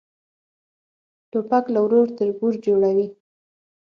[1.31, 3.07] توپک له ورور تربور جوړوي.